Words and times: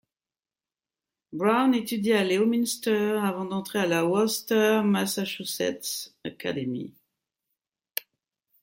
Brown 1.31 1.73
étudie 1.75 2.13
à 2.13 2.23
Leominster 2.23 3.19
avant 3.21 3.45
d’entrer 3.45 3.77
à 3.77 3.85
la 3.85 4.03
Worcester 4.03 4.81
Massachusetts 4.83 6.15
Academy. 6.25 6.91